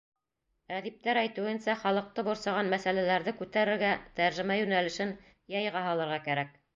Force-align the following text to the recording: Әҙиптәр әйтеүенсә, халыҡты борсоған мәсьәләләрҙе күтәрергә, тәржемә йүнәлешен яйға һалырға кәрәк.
Әҙиптәр 0.75 1.17
әйтеүенсә, 1.23 1.75
халыҡты 1.81 2.23
борсоған 2.27 2.71
мәсьәләләрҙе 2.71 3.33
күтәрергә, 3.41 3.91
тәржемә 4.21 4.57
йүнәлешен 4.63 5.13
яйға 5.57 5.85
һалырға 5.89 6.19
кәрәк. 6.29 6.57